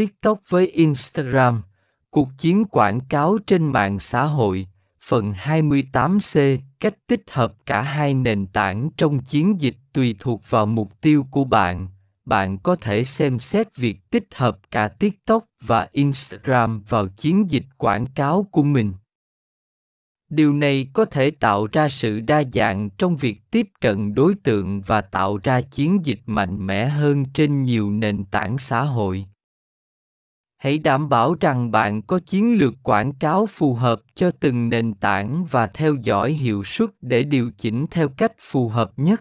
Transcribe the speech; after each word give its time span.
TikTok 0.00 0.40
với 0.48 0.66
Instagram, 0.66 1.62
cuộc 2.10 2.28
chiến 2.38 2.64
quảng 2.64 3.00
cáo 3.00 3.38
trên 3.46 3.72
mạng 3.72 3.98
xã 3.98 4.24
hội, 4.24 4.68
phần 5.00 5.32
28C, 5.32 6.58
cách 6.80 6.94
tích 7.06 7.22
hợp 7.30 7.54
cả 7.66 7.82
hai 7.82 8.14
nền 8.14 8.46
tảng 8.46 8.90
trong 8.96 9.20
chiến 9.20 9.60
dịch 9.60 9.76
tùy 9.92 10.16
thuộc 10.18 10.42
vào 10.48 10.66
mục 10.66 11.00
tiêu 11.00 11.26
của 11.30 11.44
bạn. 11.44 11.88
Bạn 12.24 12.58
có 12.58 12.76
thể 12.76 13.04
xem 13.04 13.38
xét 13.38 13.76
việc 13.76 14.10
tích 14.10 14.26
hợp 14.34 14.58
cả 14.70 14.88
TikTok 14.88 15.44
và 15.60 15.88
Instagram 15.92 16.82
vào 16.88 17.08
chiến 17.08 17.50
dịch 17.50 17.66
quảng 17.76 18.06
cáo 18.06 18.46
của 18.50 18.62
mình. 18.62 18.92
Điều 20.28 20.52
này 20.52 20.88
có 20.92 21.04
thể 21.04 21.30
tạo 21.30 21.66
ra 21.72 21.88
sự 21.88 22.20
đa 22.20 22.42
dạng 22.52 22.90
trong 22.90 23.16
việc 23.16 23.50
tiếp 23.50 23.68
cận 23.80 24.14
đối 24.14 24.34
tượng 24.34 24.80
và 24.80 25.00
tạo 25.00 25.38
ra 25.42 25.60
chiến 25.60 25.98
dịch 26.04 26.20
mạnh 26.26 26.66
mẽ 26.66 26.88
hơn 26.88 27.24
trên 27.24 27.62
nhiều 27.62 27.90
nền 27.90 28.24
tảng 28.24 28.58
xã 28.58 28.82
hội. 28.82 29.26
Hãy 30.60 30.78
đảm 30.78 31.08
bảo 31.08 31.34
rằng 31.40 31.70
bạn 31.70 32.02
có 32.02 32.18
chiến 32.26 32.58
lược 32.58 32.74
quảng 32.82 33.12
cáo 33.12 33.46
phù 33.46 33.74
hợp 33.74 34.00
cho 34.14 34.30
từng 34.30 34.68
nền 34.68 34.94
tảng 34.94 35.44
và 35.50 35.66
theo 35.66 35.94
dõi 36.02 36.32
hiệu 36.32 36.62
suất 36.64 36.90
để 37.00 37.22
điều 37.22 37.50
chỉnh 37.58 37.86
theo 37.90 38.08
cách 38.08 38.32
phù 38.40 38.68
hợp 38.68 38.92
nhất. 38.96 39.20